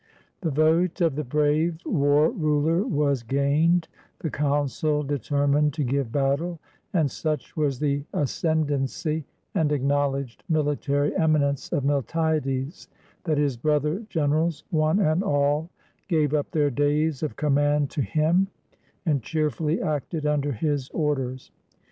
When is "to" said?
5.75-5.83, 17.91-18.01